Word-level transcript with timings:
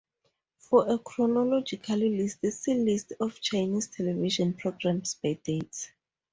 For 0.57 0.91
a 0.91 0.97
chronological 0.97 1.95
list, 1.97 2.39
see 2.49 2.73
List 2.73 3.13
of 3.19 3.39
Chinese 3.39 3.85
television 3.89 4.55
programs 4.55 5.13
by 5.13 5.33
date. 5.33 5.91